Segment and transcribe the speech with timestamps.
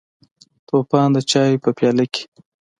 [0.67, 2.23] توپان د چایو په پیاله کې: